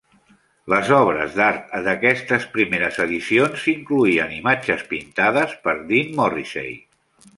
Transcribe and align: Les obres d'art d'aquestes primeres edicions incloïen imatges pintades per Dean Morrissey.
Les 0.73 0.87
obres 0.99 1.35
d'art 1.39 1.75
d'aquestes 1.87 2.47
primeres 2.57 2.97
edicions 3.05 3.67
incloïen 3.75 4.33
imatges 4.39 4.83
pintades 4.95 5.55
per 5.69 5.77
Dean 5.93 6.15
Morrissey. 6.23 6.75